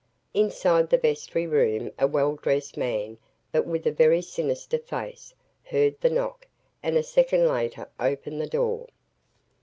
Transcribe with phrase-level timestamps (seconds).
[0.33, 3.19] Inside the vestry room a well dressed man
[3.51, 5.35] but with a very sinister face
[5.65, 6.47] heard the knock
[6.81, 8.87] and a second later opened the door.